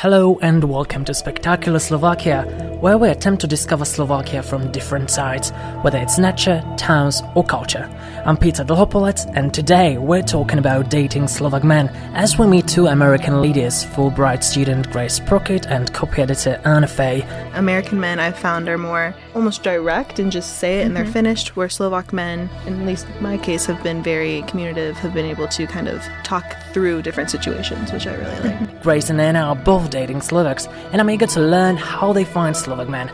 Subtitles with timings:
[0.00, 2.44] Hello and welcome to Spectacular Slovakia,
[2.80, 5.50] where we attempt to discover Slovakia from different sides,
[5.82, 7.90] whether it's nature, towns, or culture.
[8.24, 12.86] I'm Peter Dlhopolec, and today we're talking about dating Slovak men as we meet two
[12.86, 17.26] American ladies, Fulbright student Grace Prockett and copy editor Anna Fay.
[17.54, 21.12] American men I've found are more almost direct and just say it and they're mm-hmm.
[21.12, 25.14] finished, where Slovak men, in at least in my case, have been very communicative, have
[25.14, 28.82] been able to kind of talk through different situations, which I really like.
[28.82, 32.56] Grace and Anna are both dating Slovaks, and I'm eager to learn how they find
[32.56, 33.10] Slovak men.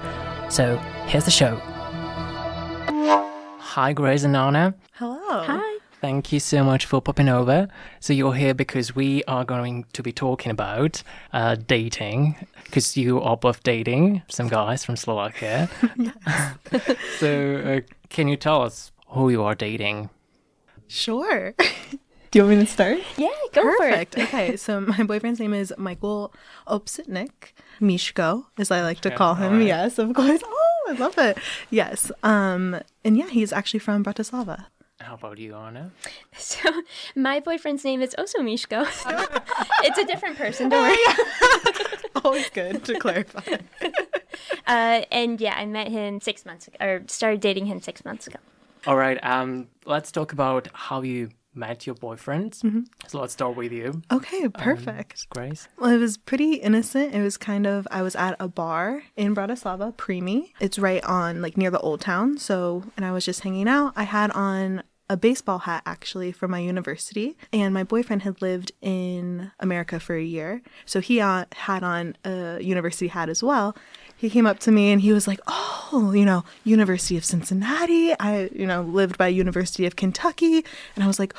[0.51, 1.57] So here's the show.
[3.61, 4.75] Hi, Grace and Anna.
[4.93, 5.19] Hello.
[5.45, 5.74] Hi.
[6.05, 7.67] Thank you so much for popping over.
[7.99, 13.23] So you're here because we are going to be talking about uh, dating, because you
[13.23, 15.71] are both dating some guys from Slovakia.
[17.19, 20.11] so uh, can you tell us who you are dating?
[20.89, 21.55] Sure.
[22.31, 22.99] Do you want me to start?
[23.17, 24.13] Yeah, go Perfect.
[24.13, 24.25] for it.
[24.25, 26.35] okay, so my boyfriend's name is Michael
[26.69, 27.55] Opsitnik.
[27.81, 29.53] Mishko, as I like to call him.
[29.53, 29.67] alright.
[29.69, 30.43] Yes, of course.
[30.45, 31.39] Oh, I love it.
[31.71, 32.13] Yes.
[32.23, 34.67] Um, and yeah, he's actually from Bratislava.
[35.01, 35.91] How about you, Anna?
[36.37, 36.69] So,
[37.15, 38.83] my boyfriend's name is also Mishko.
[39.85, 41.17] it's a different person, don't worry.
[42.25, 43.59] Always good to clarify.
[44.67, 48.27] Uh, and yeah, I met him six months ago, or started dating him six months
[48.27, 48.39] ago.
[48.87, 49.19] All right.
[49.25, 52.53] Um, let's talk about how you met your boyfriend.
[52.53, 52.81] Mm-hmm.
[53.07, 55.29] So let's start with you, Okay, um, perfect.
[55.31, 55.69] Grace.
[55.79, 57.15] Well, it was pretty innocent.
[57.15, 60.53] It was kind of I was at a bar in Bratislava, Primi.
[60.61, 62.39] It's right on like near the old town.
[62.39, 63.93] So, and I was just hanging out.
[63.97, 68.73] I had on a baseball hat actually from my university, and my boyfriend had lived
[68.81, 73.77] in America for a year, so he uh, had on a university hat as well.
[74.17, 78.15] He came up to me and he was like, "Oh, you know, University of Cincinnati.
[78.19, 80.65] I, you know, lived by University of Kentucky."
[80.95, 81.35] And I was like,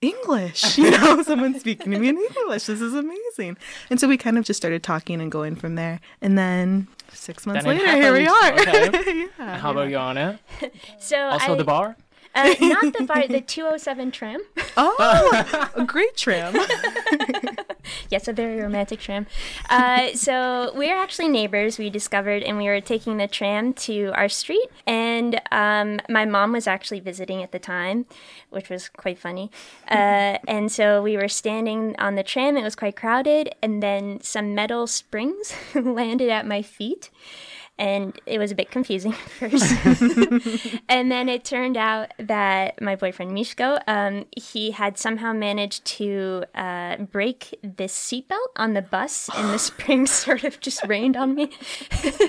[0.00, 2.64] English, you know, someone speaking to me in English.
[2.64, 3.58] This is amazing.
[3.90, 6.00] And so we kind of just started talking and going from there.
[6.22, 8.52] And then six months Then later, here we are.
[8.64, 9.30] happened.
[9.38, 9.58] yeah.
[9.58, 10.40] How about you, Anna?
[11.00, 11.96] So, Also I, the bar.
[12.34, 14.40] Uh, not the bar, the 207 tram.
[14.76, 16.54] Oh, a great tram.
[18.10, 19.26] yes, a very romantic tram.
[19.68, 21.78] Uh, so we're actually neighbors.
[21.78, 24.68] We discovered, and we were taking the tram to our street.
[24.86, 28.06] And um, my mom was actually visiting at the time,
[28.50, 29.50] which was quite funny.
[29.90, 32.56] Uh, and so we were standing on the tram.
[32.56, 37.10] It was quite crowded, and then some metal springs landed at my feet.
[37.80, 39.18] And it was a bit confusing at
[39.50, 39.72] first.
[40.88, 46.44] and then it turned out that my boyfriend Mishko, um, he had somehow managed to
[46.54, 51.34] uh, break this seatbelt on the bus, and the spring sort of just rained on
[51.34, 51.50] me.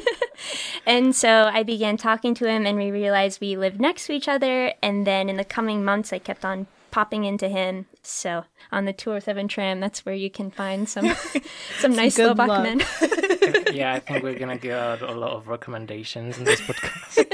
[0.85, 4.29] and so I began talking to him, and we realized we lived next to each
[4.29, 4.73] other.
[4.81, 7.85] And then in the coming months, I kept on popping into him.
[8.03, 11.13] So on the 207 tram, that's where you can find some
[11.79, 12.63] some nice good Slovak luck.
[12.63, 12.81] men.
[13.73, 17.25] yeah, I think we're gonna get a lot of recommendations in this podcast.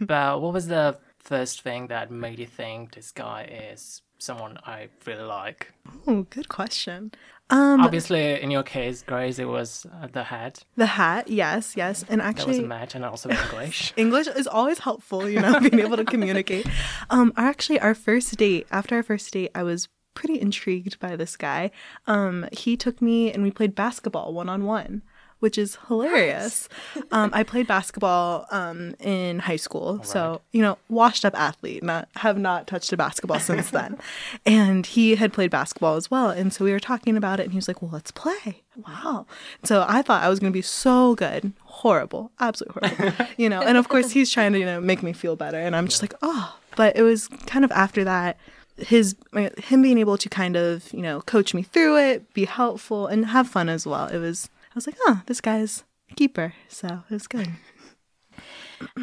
[0.06, 4.88] but what was the first thing that made you think this guy is someone I
[5.06, 5.72] really like?
[6.06, 7.12] Oh, good question.
[7.50, 10.64] Um, Obviously, in your case, Grace, it was uh, the hat.
[10.76, 12.04] the hat, yes, yes.
[12.08, 13.92] And actually, That was a match, and also English.
[13.96, 16.66] English is always helpful, you know, being able to communicate.
[17.10, 21.16] Um, our- actually, our first date, after our first date, I was pretty intrigued by
[21.16, 21.70] this guy.
[22.06, 25.02] Um, he took me and we played basketball one on one,
[25.40, 26.68] which is hilarious.
[27.12, 31.82] Um, I played basketball um, in high school, so you know, washed up athlete.
[31.82, 33.98] Not have not touched a basketball since then.
[34.46, 37.52] And he had played basketball as well, and so we were talking about it, and
[37.52, 39.26] he was like, "Well, let's play." Wow.
[39.64, 41.52] So I thought I was going to be so good.
[41.64, 42.30] Horrible.
[42.40, 43.26] Absolutely horrible.
[43.36, 45.58] you know, and of course he's trying to, you know, make me feel better.
[45.58, 46.56] And I'm just like, oh.
[46.76, 48.38] But it was kind of after that,
[48.76, 49.14] his,
[49.58, 53.26] him being able to kind of, you know, coach me through it, be helpful, and
[53.26, 54.06] have fun as well.
[54.06, 56.54] It was, I was like, oh, this guy's a keeper.
[56.68, 57.48] So it was good.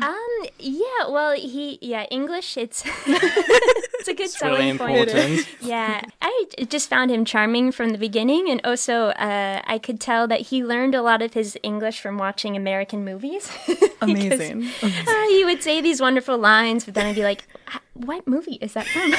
[0.01, 0.17] Um.
[0.57, 1.05] Yeah.
[1.07, 1.78] Well, he.
[1.83, 2.05] Yeah.
[2.09, 2.57] English.
[2.57, 2.83] It's.
[3.05, 5.09] it's a good It's really selling point.
[5.09, 5.47] important.
[5.61, 6.01] Yeah.
[6.19, 10.41] I just found him charming from the beginning, and also uh, I could tell that
[10.49, 13.52] he learned a lot of his English from watching American movies.
[13.67, 14.67] Because, Amazing.
[14.81, 18.58] uh, he would say these wonderful lines, but then I'd be like, "Ah, "What movie
[18.59, 19.13] is that from?"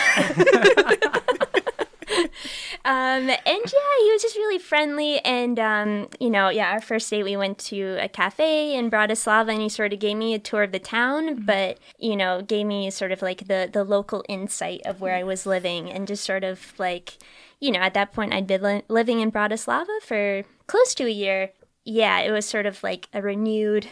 [2.85, 5.19] um, and yeah, he was just really friendly.
[5.21, 9.53] And, um, you know, yeah, our first date, we went to a cafe in Bratislava
[9.53, 12.67] and he sort of gave me a tour of the town, but, you know, gave
[12.67, 16.25] me sort of like the, the local insight of where I was living and just
[16.25, 17.19] sort of like,
[17.61, 21.11] you know, at that point, I'd been li- living in Bratislava for close to a
[21.11, 21.51] year.
[21.85, 23.89] Yeah, it was sort of like a renewed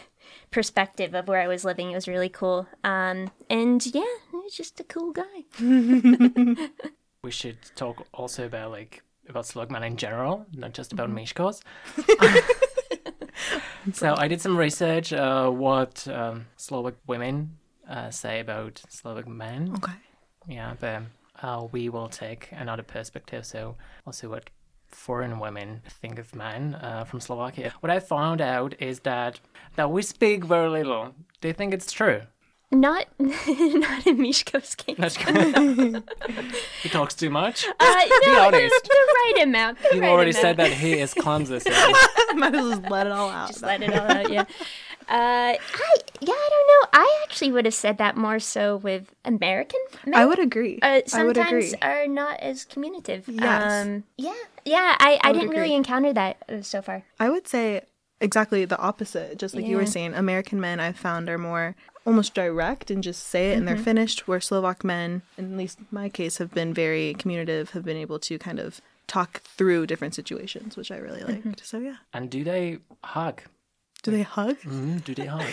[0.51, 1.91] perspective of where I was living.
[1.91, 2.67] It was really cool.
[2.83, 5.45] Um, and yeah, he was just a cool guy.
[7.27, 11.27] we should talk also about like about Slovak men in general, not just about Mm-hmm.
[11.27, 11.59] Mishkos.
[13.93, 19.75] so I did some research uh, what um, Slovak women uh, say about Slovak men.
[19.75, 19.99] Okay.
[20.47, 21.03] Yeah, but
[21.43, 23.43] uh, we will take another perspective.
[23.45, 23.75] So
[24.05, 24.49] we'll what
[24.87, 27.73] foreign women think of men uh, from Slovakia.
[27.81, 29.41] What I found out is that
[29.75, 31.11] that we speak very little.
[31.41, 32.21] They think it's true?
[32.69, 34.97] Not not in Mishko's case.
[34.97, 36.03] That's good.
[36.83, 37.65] he talks too much.
[37.65, 38.83] Uh, no, no, honest.
[38.83, 39.77] the, the right amount.
[39.81, 40.41] The You right already amount.
[40.41, 41.59] said that he is clumsy.
[41.59, 41.69] So
[42.35, 43.47] Might as well just let it all out.
[43.47, 44.41] Just let it all out, yeah.
[45.09, 45.57] Uh, I
[46.19, 46.99] yeah, I don't know.
[46.99, 50.15] I actually would have said that more so with American men.
[50.19, 50.79] I would agree.
[50.81, 51.69] uh, I would agree.
[51.69, 53.29] sometimes are not as communicative.
[53.29, 53.85] Yes.
[53.87, 54.33] Um, yeah,
[54.65, 54.95] yeah.
[54.99, 57.03] I, I, would didn't really encounter that uh, so far.
[57.17, 57.83] I would say
[58.21, 59.37] exactly the opposite.
[59.37, 61.75] Just like you were saying, American men I've found are more
[62.05, 63.75] almost direct and just say it and Mm-hmm.
[63.75, 64.27] they're finished.
[64.27, 68.37] Where Slovak men, at least my case, have been very communicative, have been able to
[68.39, 71.49] kind of talk through different situations, which I really Mm-hmm.
[71.49, 71.65] liked.
[71.65, 73.41] So yeah, and do they hug?
[74.03, 74.57] do they hug?
[74.61, 75.51] Mm, do they hug?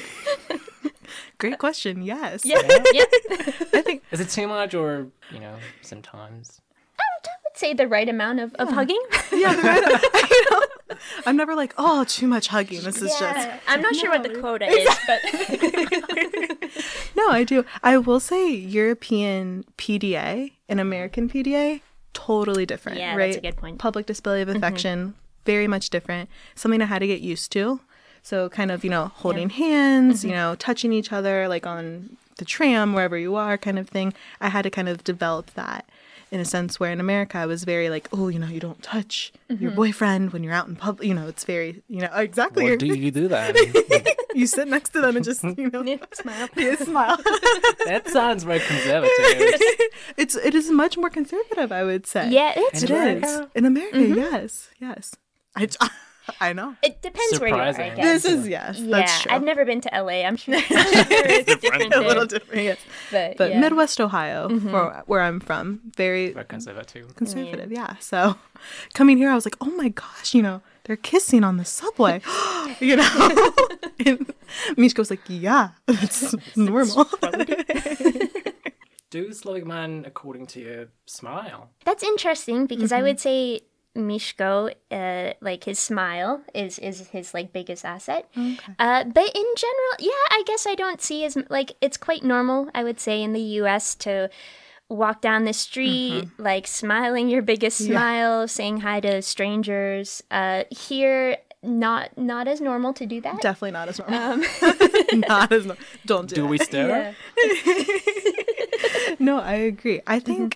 [1.39, 2.03] Great question.
[2.03, 2.43] Yes.
[2.45, 2.61] Yeah,
[2.93, 3.05] yeah.
[3.75, 6.61] I think Is it too much, or you know, sometimes?
[6.99, 7.03] I
[7.45, 9.01] would say the right amount of, of hugging.
[9.33, 9.55] yeah.
[9.55, 10.54] The right, you know,
[11.27, 12.83] I'm never like, oh, too much hugging.
[12.83, 15.21] This is just I'm not sure what the quota is, but
[17.17, 17.65] No, I do.
[17.83, 21.81] I will say European PDA and American PDA
[22.13, 23.37] totally different, Yeah, that's right?
[23.37, 23.75] a good point.
[23.75, 23.81] Mm-hmm.
[23.83, 25.15] Public display of affection,
[25.45, 26.29] very much different.
[26.55, 27.81] Something I had to get used to.
[28.23, 30.29] So kind of, you know, holding hands, Mm-hmm.
[30.29, 34.13] you know, touching each other like on the tram wherever you are kind of thing.
[34.41, 35.87] I had to kind of develop that
[36.35, 38.83] in a sense where in America I was very like, oh, you know, you don't
[38.83, 39.77] touch your Mm-hmm.
[39.77, 42.69] boyfriend when you're out in public, you know, it's very, you know, exactly.
[42.69, 43.55] Or do you do that?
[44.35, 46.49] you sit next to them and just, you know, smile.
[46.57, 47.17] you smile.
[47.87, 49.11] that sounds very conservative.
[50.17, 52.31] It's it is much more conservative, I would say.
[52.31, 53.51] Yeah, it's it In is America?
[53.55, 53.97] in America.
[53.99, 54.15] Mm-hmm.
[54.19, 55.15] Yes, yes.
[55.55, 55.69] I
[56.41, 56.75] I know.
[56.83, 58.23] It depends where you are, I guess.
[58.23, 58.79] This is yes.
[58.81, 59.33] yeah, that's true.
[59.33, 60.25] I've never been to LA.
[60.25, 62.79] I'm sure, I'm sure it's different a little different, yes.
[63.11, 63.57] but, But yeah.
[63.57, 63.61] Mm-hmm.
[63.61, 67.15] Midwest Ohio, for where I'm from, very very conservative.
[67.17, 67.71] conservative.
[67.71, 67.97] Yeah.
[68.01, 68.37] So
[68.95, 72.21] coming here, I was like, oh my gosh, you know, they're kissing on the subway.
[72.81, 73.53] you know,
[74.07, 74.33] and
[74.77, 77.07] Mishko was like, yeah, that's normal.
[79.11, 81.71] Do Slovak men, according to you, smile?
[81.85, 82.99] That's interesting because Mm-hmm.
[82.99, 83.61] I would say
[83.97, 88.29] Mishko, uh, like his smile is is his like biggest asset.
[88.37, 92.69] Uh, but in general, yeah, I guess I don't see as like it's quite normal.
[92.75, 93.95] I would say in the U.S.
[93.97, 94.31] to
[94.89, 97.93] walk down the street like smiling your biggest Mm-hmm.
[97.93, 97.99] Yeah.
[97.99, 100.23] smile, saying hi to strangers.
[100.31, 103.41] Uh, here, not not as normal to do that.
[103.41, 104.19] Definitely not as normal.
[104.19, 104.45] Um,
[105.29, 105.83] not as normal.
[106.05, 106.49] Don't do, Do it.
[106.51, 107.15] we stare?
[109.21, 110.01] No, I agree.
[110.07, 110.47] I Mm-hmm.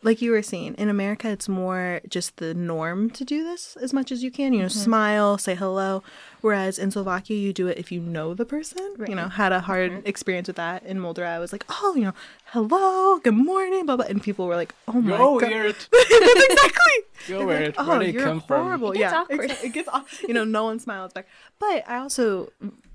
[0.00, 3.76] Think, like you were saying, in America, it's more just the norm to do this
[3.82, 4.52] as much as you can.
[4.52, 4.78] You know, Mm-hmm.
[4.80, 6.02] smile, say hello.
[6.40, 8.94] Whereas in Slovakia, you do it if you know the person.
[9.06, 10.06] You know, had a hard Mm-hmm.
[10.08, 11.26] experience with that in Moldova.
[11.26, 12.14] I was like, oh, you know,
[12.46, 15.76] hello, good morning, blah blah, and people were like, oh my You're god, weird.
[15.92, 16.98] That's exactly.
[17.28, 17.74] You're weird.
[17.76, 18.62] Oh, Where do you you're come from?
[18.64, 18.92] horrible.
[18.92, 19.50] It gets yeah, awkward.
[19.62, 20.22] It gets off.
[20.26, 21.26] You know, no one smiles back.
[21.58, 22.50] But I also,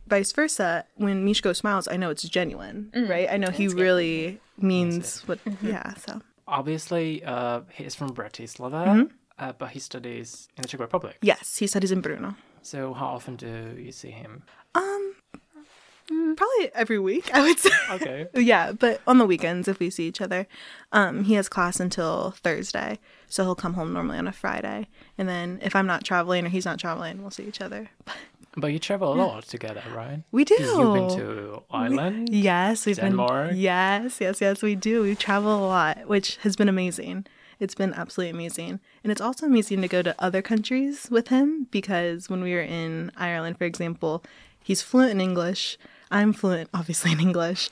[0.08, 3.08] vice versa, when Mishko smiles, I know it's genuine, Mm.
[3.10, 3.28] right?
[3.30, 5.38] I know he really means what.
[5.46, 5.68] Mm-hmm.
[5.68, 5.94] Yeah.
[6.08, 9.14] So Obviously, uh, he is from Bratislava, Mm-hmm.
[9.40, 11.18] uh, but he studies in the Czech Republic.
[11.22, 12.36] yes, he studies in Brno.
[12.62, 14.44] So how often do you see him?
[16.08, 17.70] Probably every week, I would say.
[17.90, 18.28] Okay.
[18.36, 20.46] yeah, but on the weekends if we see each other,
[20.92, 24.88] um, he has class until Thursday, so he'll come home normally on a Friday,
[25.18, 27.90] and then if I'm not traveling or he's not traveling, we'll see each other.
[28.58, 30.24] But you travel a lot together, right?
[30.32, 30.56] We do.
[30.56, 32.30] You've been to Ireland.
[32.32, 33.50] Yes, we've Denmark.
[33.50, 33.60] been.
[33.60, 35.02] Yes, yes, yes, we do.
[35.02, 37.26] We travel a lot, which has been amazing.
[37.60, 41.68] It's been absolutely amazing, and it's also amazing to go to other countries with him
[41.72, 44.24] because when we were in Ireland, for example,
[44.62, 45.78] he's fluent in English.
[46.12, 47.70] I'm fluent, obviously, in English.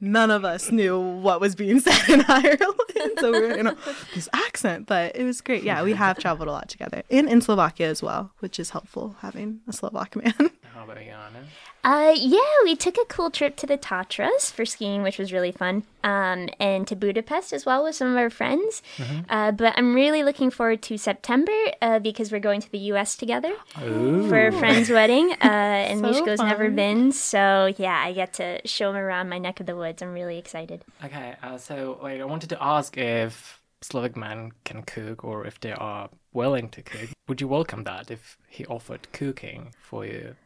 [0.00, 3.76] None of us knew what was being said in Ireland, so we were in a,
[4.14, 5.62] this accent, but it was great.
[5.62, 9.16] Yeah, we have traveled a lot together, and in Slovakia as well, which is helpful
[9.20, 10.50] having a Slovak man.
[10.80, 11.44] How about Jana?
[11.84, 15.52] Uh, yeah, we took a cool trip to the Tatras for skiing, which was really
[15.52, 18.80] fun, um, and to Budapest as well with some of our friends.
[19.28, 23.14] Uh, but I'm really looking forward to September uh, because we're going to the U.S.
[23.14, 27.12] together for a friend's wedding, uh, and So Mishko's never been.
[27.12, 30.00] So yeah, I get to show him around my neck of the woods.
[30.00, 30.82] I'm really excited.
[31.04, 35.60] Okay, uh, so like I wanted to ask if Slovak men can cook or if
[35.60, 37.10] they are willing to cook.
[37.28, 40.36] Would you welcome that if he offered cooking for you?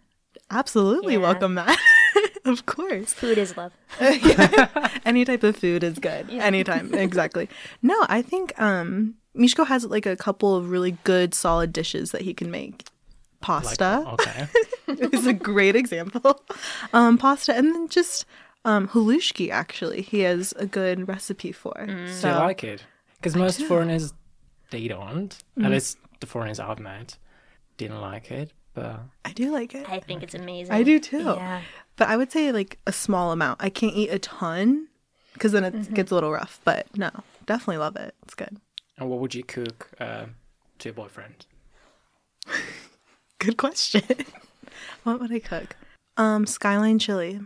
[0.54, 1.20] Absolutely Yeah.
[1.20, 1.76] welcome that.
[2.44, 3.12] of course.
[3.12, 3.72] Food is love.
[5.04, 6.30] Any type of food is good.
[6.30, 6.94] Anytime.
[6.94, 7.48] exactly.
[7.82, 12.22] No, I think um Mishko has like a couple of really good solid dishes that
[12.22, 12.84] he can make.
[13.40, 14.46] Pasta Okay.
[15.12, 16.40] is a great example.
[16.92, 18.24] Um pasta and then just
[18.64, 20.02] um halušky actually.
[20.02, 21.74] He has a good recipe for.
[21.86, 22.84] Do So you like it?
[23.16, 24.12] Because most foreigners,
[24.70, 25.36] they don't.
[25.58, 25.64] Mm.
[25.64, 27.16] At least the foreigners I've met
[27.76, 28.52] didn't like it.
[28.74, 29.88] But I do like it.
[29.88, 30.74] I think it's amazing.
[30.74, 31.22] I do too.
[31.22, 31.62] Yeah.
[31.96, 33.62] But I would say like a small amount.
[33.62, 34.88] I can't eat a ton
[35.32, 36.60] because then it gets a little rough.
[36.64, 37.10] But no,
[37.46, 38.14] definitely love it.
[38.22, 38.56] It's good.
[38.98, 40.26] and what would you cook uh,
[40.80, 41.46] to your boyfriend?
[43.38, 44.02] Good question.
[45.04, 45.76] what would I cook?
[46.16, 47.40] Um, skyline chili.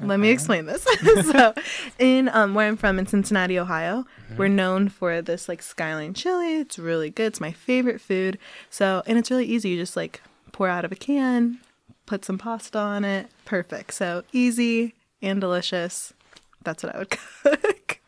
[0.00, 0.86] Let me explain this.
[1.32, 1.54] so,
[1.98, 6.58] in um, where I'm from in Cincinnati, Ohio, we're known for this like skyline chili.
[6.58, 7.26] It's really good.
[7.26, 8.38] It's my favorite food.
[8.70, 9.70] So, and it's really easy.
[9.70, 10.22] You just like
[10.58, 11.56] pour out of a can,
[12.04, 13.28] put some pasta on it.
[13.44, 13.94] Perfect.
[13.94, 16.12] So easy and delicious.
[16.64, 17.10] That's what I would
[17.44, 18.00] cook.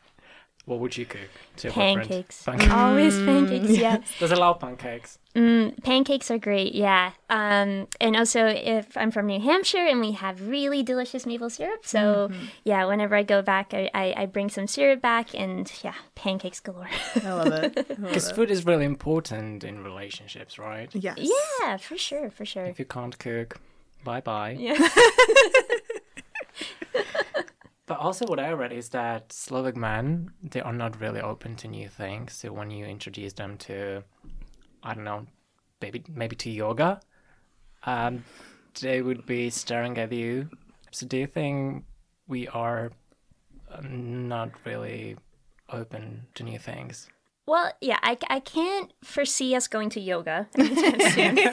[0.71, 2.45] What would you cook to your Pancakes.
[2.45, 2.61] boyfriend?
[2.61, 2.81] Pancakes.
[2.81, 4.09] Always pancakes, yes.
[4.21, 5.19] Does he love pancakes?
[5.35, 7.11] Mm, pancakes are great, yeah.
[7.29, 11.85] Um, and also, if I'm from New Hampshire and we have really delicious maple syrup,
[11.85, 12.31] so
[12.63, 16.61] yeah, whenever I go back, I, I, I bring some syrup back, and yeah, pancakes
[16.61, 16.89] galore.
[17.17, 17.89] I love it.
[18.01, 20.89] Because food is really important in relationships, right?
[20.95, 21.19] Yes.
[21.19, 22.67] yeah, for sure, for sure.
[22.67, 23.59] If you can't cook,
[24.05, 24.57] bye bye.
[24.57, 24.89] Yeah.
[27.91, 31.67] But also, what I read is that Slovak men they are not really open to
[31.67, 32.35] new things.
[32.35, 34.05] So when you introduce them to,
[34.85, 35.27] I don't know,
[35.83, 37.01] maybe maybe to yoga,
[37.83, 38.23] um,
[38.81, 40.51] they would be staring at you.
[40.93, 41.83] So do you think
[42.29, 42.93] we are
[43.67, 45.17] uh, not really
[45.69, 47.11] open to new things?
[47.51, 51.35] Well, yeah, I, I can't foresee us going to yoga anytime soon.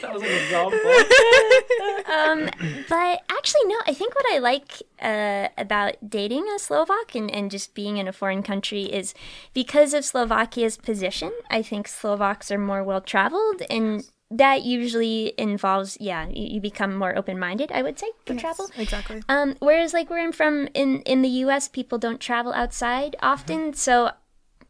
[0.00, 0.78] That was an example.
[2.14, 3.76] um, but actually, no.
[3.88, 8.06] I think what I like uh, about dating a Slovak and, and just being in
[8.06, 9.12] a foreign country is
[9.54, 11.32] because of Slovakia's position.
[11.50, 16.94] I think Slovaks are more well traveled, and that usually involves, yeah, you, you become
[16.94, 17.72] more open minded.
[17.72, 18.70] I would say for travel.
[18.76, 19.22] Exactly.
[19.28, 23.74] Um, whereas like where I'm from in in the U.S., people don't travel outside often,
[23.74, 24.10] so.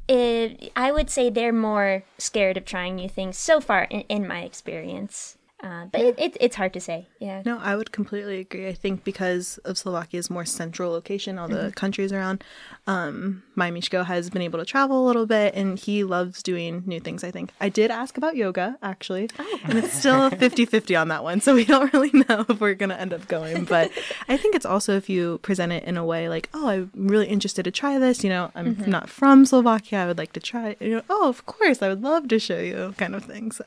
[0.07, 4.29] It, I would say they're more scared of trying new things so far in, in
[4.29, 5.39] my experience.
[5.65, 7.09] Uh, but it, it, it's hard to say.
[7.21, 7.41] Yeah.
[7.47, 8.69] No, I would completely agree.
[8.69, 12.45] I think because of Slovakia's more central location, all the countries around,
[12.87, 16.83] um, my Mishko has been able to travel a little bit and he loves doing
[16.85, 17.51] new things, I think.
[17.63, 19.31] I did ask about yoga, actually,
[19.65, 21.41] and it's still 50 50 on that one.
[21.41, 23.65] So we don't really know if we're going to end up going.
[23.65, 23.91] But
[24.29, 27.29] I think it's also if you present it in a way like, oh, I'm really
[27.29, 28.23] interested to try this.
[28.23, 30.01] You know, I'm not from Slovakia.
[30.01, 30.83] I would like to try it.
[30.83, 33.51] You know, oh, of course, I would love to show you, kind of thing.
[33.51, 33.65] So.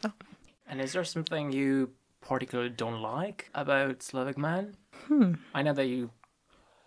[0.70, 4.76] And is there something you particularly don't like about Slovak men?
[5.54, 6.12] I know that you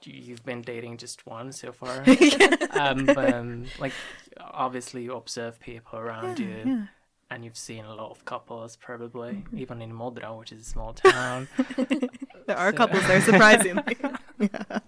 [0.05, 2.01] you- you've been dating just one so far,
[2.73, 3.93] um, but um, like
[4.41, 6.89] obviously you observe people around you,
[7.31, 10.93] and you've seen a lot of couples, probably even in Modra, which is a small
[10.95, 11.49] town.
[12.47, 13.95] There are couples there, surprisingly.
[14.41, 14.81] yeah.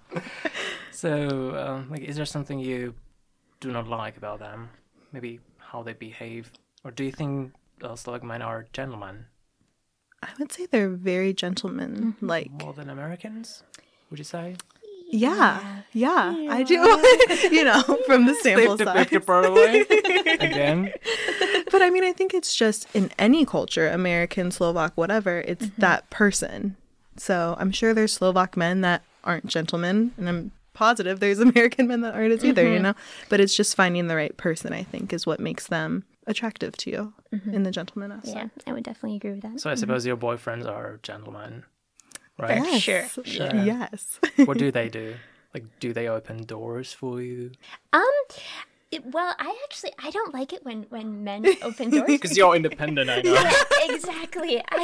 [0.91, 2.95] so, um, like, is there something you
[3.61, 4.71] do not like about them?
[5.13, 6.51] Maybe how they behave,
[6.85, 9.27] or do you think uh, Slovak men are gentlemen
[10.23, 12.47] I would say they're very gentleman like.
[12.51, 13.65] more than Americans?
[14.09, 14.55] Would you say?
[15.11, 16.79] Yeah, yeah, I do.
[17.51, 19.11] you know, from the sample size.
[19.27, 19.83] part away
[20.41, 20.93] again.
[21.71, 25.81] But I mean, I think it's just in any culture, American, Slovak, whatever, it's Mm-hmm.
[25.81, 26.77] that person.
[27.19, 32.01] So I'm sure there's Slovak men that aren't gentlemen, and I'm positive there's American men
[32.03, 32.73] that aren't as either, Mm-hmm.
[32.73, 32.95] you know?
[33.29, 36.91] But it's just finding the right person, I think, is what makes them attractive to
[36.91, 37.55] you Mm-hmm.
[37.55, 38.51] in the gentleman aspect.
[38.57, 39.59] Yeah, I would definitely agree with that.
[39.61, 41.65] So I suppose your boyfriends are gentlemen,
[42.39, 42.63] right?
[42.63, 42.83] Yes.
[42.83, 43.55] Sure, sure.
[43.55, 44.21] Yes.
[44.45, 45.15] What do they do?
[45.55, 47.53] Like, do they open doors for you?
[47.93, 48.03] Um,
[48.91, 52.05] it- well, I actually I don't like it when when men open doors.
[52.07, 53.33] Because you're independent, I know.
[53.33, 53.63] yeah,
[53.95, 54.63] exactly.
[54.71, 54.81] I,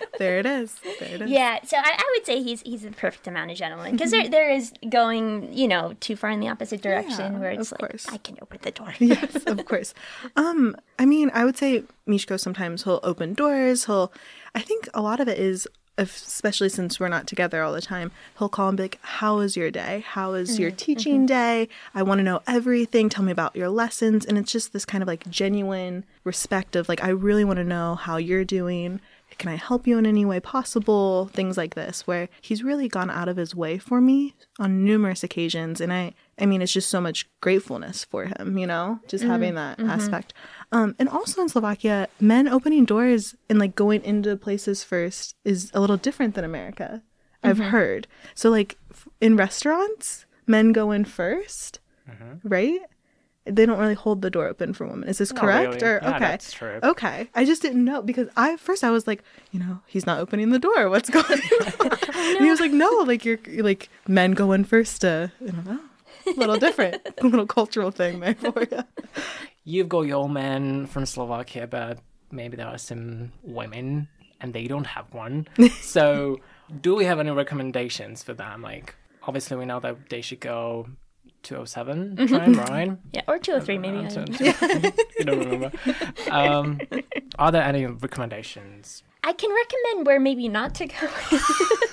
[0.21, 0.75] there it is.
[0.99, 1.29] There it is.
[1.29, 4.21] yeah, so I, I would say he's he's the perfect amount of gentleman because there
[4.21, 4.31] mm-hmm.
[4.31, 7.79] there is going you know too far in the opposite direction Yeah, where it's like
[7.79, 8.07] course.
[8.09, 8.93] I can open the door.
[8.99, 9.93] yes, of course.
[10.35, 13.85] Um, I mean, I would say Mishko sometimes he'll open doors.
[13.85, 14.13] He'll,
[14.53, 18.11] I think a lot of it is, especially since we're not together all the time,
[18.37, 20.03] he'll call and be like, "How was your day?
[20.07, 21.25] How was your mm-hmm, teaching mm-hmm.
[21.25, 21.69] day?
[21.95, 23.09] I want to know everything.
[23.09, 26.87] Tell me about your lessons." And it's just this kind of like genuine respect of
[26.87, 28.99] like, I really want to know how you're doing.
[29.37, 31.27] Can I help you in any way possible?
[31.33, 35.23] Things like this, where he's really gone out of his way for me on numerous
[35.23, 35.81] occasions.
[35.81, 39.31] And I, I mean, it's just so much gratefulness for him, you know, just mm-hmm.
[39.31, 39.89] having that mm-hmm.
[39.89, 40.33] aspect.
[40.71, 45.71] Um, and also in Slovakia, men opening doors and like going into places first is
[45.73, 47.03] a little different than America.
[47.43, 47.69] I've mm-hmm.
[47.69, 48.07] heard.
[48.35, 51.79] So, like f- in restaurants, men go in 1st
[52.43, 52.79] right?
[53.45, 55.09] They don't really hold the door open for women.
[55.09, 55.81] Is this Not correct?
[55.81, 55.93] really.
[55.95, 56.79] Or Yeah, okay, that's true.
[56.83, 57.27] okay.
[57.33, 60.51] I just didn't know because I first I was like, you know, he's not opening
[60.51, 60.89] the door.
[60.89, 61.89] What's going on?
[62.13, 65.03] and he was like, no, like you're, you're like men go in first.
[65.03, 65.79] I don't know,
[66.27, 68.83] oh, a little different, a little cultural thing there for you.
[69.63, 71.97] You've got your men from Slovakia, but
[72.31, 74.07] maybe there are some women
[74.39, 75.47] and they don't have one.
[75.81, 76.39] so,
[76.81, 78.61] do we have any recommendations for them?
[78.61, 80.87] Like, obviously, we know that they should go
[81.43, 82.25] 207 Mm-hmm.
[82.27, 82.97] tram, right?
[83.13, 83.97] Yeah, or two or three maybe.
[83.97, 84.91] I So- don't know.
[85.19, 85.71] you don't remember.
[86.29, 86.79] Um,
[87.39, 89.03] are there any recommendations?
[89.23, 91.07] I can recommend where maybe not to go.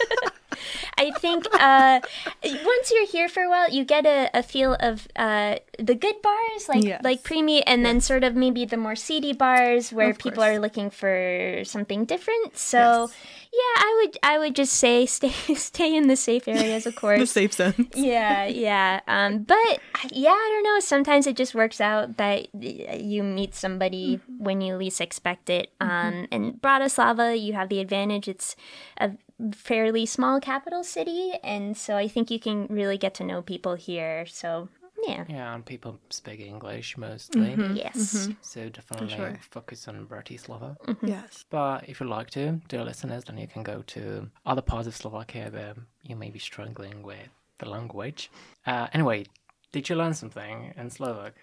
[1.15, 2.00] I think uh,
[2.45, 6.21] once you're here for a while, you get a, a feel of uh, the good
[6.23, 7.03] bars, like Yes.
[7.05, 10.57] like Primi, and then sort of maybe the more seedy bars where Of people course.
[10.57, 12.57] are looking for something different.
[12.57, 13.09] So,
[13.53, 17.21] yeah, I would I would just say stay stay in the safe areas, of course.
[17.21, 17.88] The safe zone.
[17.95, 19.00] yeah, yeah.
[19.09, 19.81] Um, but
[20.12, 20.81] yeah, I don't know.
[20.81, 25.71] Sometimes it just works out that you meet somebody when you least expect it.
[25.81, 28.29] Um, in Bratislava, you have the advantage.
[28.29, 28.57] It's
[28.99, 29.12] a
[29.54, 33.75] fairly small capital city, and so I think you can really get to know people
[33.75, 34.26] here.
[34.26, 34.68] So
[35.07, 37.54] yeah, Yeah, and people speak English mostly.
[37.54, 37.76] Mm-hmm.
[37.76, 37.97] yes.
[37.97, 38.33] Mm-hmm.
[38.42, 39.38] So, definitely sure.
[39.50, 40.76] focus on Bratislava.
[40.87, 41.07] Mm-hmm.
[41.07, 41.45] Yes.
[41.50, 44.97] But if you'd like to, dear listeners, then you can go to other parts of
[44.97, 47.28] Slovakia where you may be struggling with
[47.59, 48.30] the language.
[48.66, 49.26] Uh, anyway,
[49.73, 51.35] did you learn something in Slovak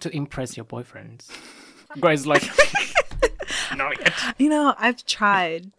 [0.00, 1.30] to impress your boyfriends?
[2.00, 2.42] Grace, like,
[3.76, 4.12] not yet.
[4.38, 5.70] You know, I've tried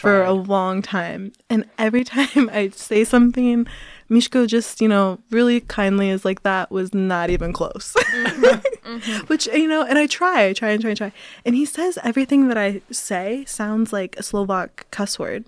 [0.00, 1.32] for a long time.
[1.48, 3.66] And every time I say something,
[4.10, 7.94] Mishko just, you know, really kindly is like, that was not even close.
[7.94, 8.96] Mm-hmm.
[8.96, 9.26] Mm-hmm.
[9.26, 11.12] Which, you know, and I try, I try and try and try.
[11.44, 15.44] And he says everything that I say sounds like a Slovak cuss word.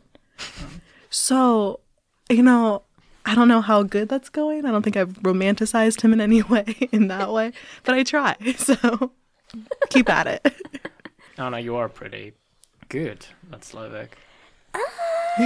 [1.11, 1.81] So,
[2.31, 2.83] you know,
[3.25, 4.65] I don't know how good that's going.
[4.65, 7.53] I don't think I've romanticized him in any way in that way,
[7.85, 8.37] but I try.
[8.57, 9.13] So
[9.91, 10.55] keep at it.
[11.39, 12.33] Oh, no, you are pretty
[12.89, 14.17] good at Slovak.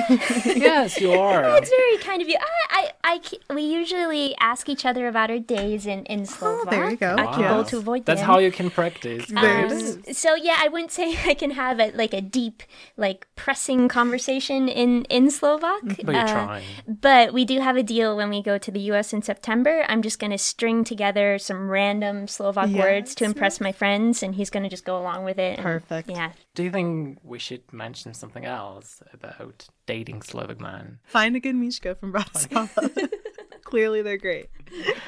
[0.57, 1.45] yes, you are.
[1.57, 2.37] It's very kind of you.
[2.41, 6.67] I, I, I c- we usually ask each other about our days in in Slovak.
[6.67, 7.15] Oh, there you go.
[7.15, 7.63] I Wow.
[7.63, 8.27] to avoid That's them.
[8.27, 9.27] how you can practice.
[9.31, 10.19] There Um, is.
[10.19, 12.63] So yeah, I wouldn't say I can have a like a deep,
[12.99, 15.83] like pressing conversation in in Slovak.
[16.03, 16.67] But you're Uh, trying.
[16.91, 19.15] But we do have a deal when we go to the U.S.
[19.15, 19.87] in September.
[19.87, 24.51] I'm just gonna string together some random Slovak words to impress my friends, and he's
[24.51, 25.59] gonna just go along with it.
[25.59, 26.11] and- Perfect.
[26.11, 26.35] Yeah.
[26.57, 30.99] Do you think we should mention something else about dating Slovak man?
[31.05, 33.11] Find a good Mishko from Bratislava.
[33.63, 34.49] Clearly, they're great.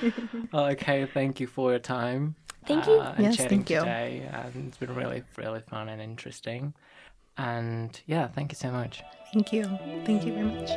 [0.52, 2.34] Okay, thank you for your time.
[2.66, 3.00] Thank you.
[3.00, 3.80] uh, and Yes, chatting thank you.
[3.80, 4.28] today.
[4.30, 6.74] And it's been really, really fun and interesting.
[7.38, 9.02] And yeah, thank you so much.
[9.32, 9.64] Thank you.
[10.04, 10.70] Thank you very much.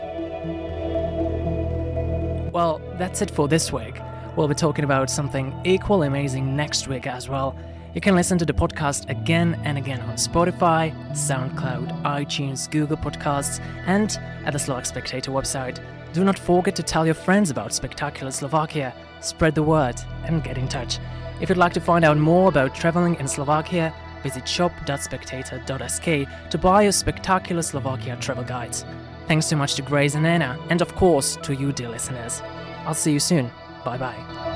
[2.54, 4.00] Well, that's it for this week.
[4.36, 7.56] We'll be talking about something equally amazing next week as well.
[7.94, 13.60] You can listen to the podcast again and again on Spotify, SoundCloud, iTunes, Google Podcasts,
[13.86, 15.80] and at the Slovak Spectator website.
[16.14, 20.58] Do not forget to tell your friends about Spectacular Slovakia, spread the word, and get
[20.58, 21.00] in touch.
[21.42, 26.84] If you'd like to find out more about traveling in Slovakia, visit shop.spectator.sk to buy
[26.84, 28.86] your Spectacular Slovakia travel guides.
[29.28, 32.42] Thanks so much to Grace and Anna, and of course to you, dear listeners.
[32.86, 33.52] I'll see you soon.
[33.84, 34.51] Bye bye.